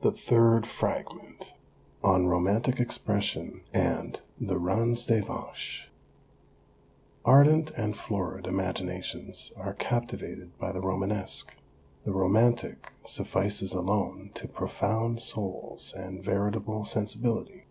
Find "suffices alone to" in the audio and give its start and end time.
13.06-14.48